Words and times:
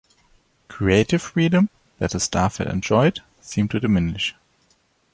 Creative 0.67 1.21
freedom 1.21 1.69
that 1.99 2.09
the 2.09 2.19
staff 2.19 2.57
had 2.57 2.65
enjoyed 2.65 3.19
seemed 3.39 3.69
to 3.69 3.79
diminish. 3.79 4.33